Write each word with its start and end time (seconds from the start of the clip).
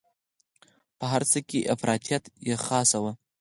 په 0.97 1.05
هر 1.11 1.23
څه 1.31 1.39
کې 1.49 1.59
افراطیت 1.73 2.23
یې 2.47 2.55
خاصه 2.65 2.97
وه. 3.03 3.11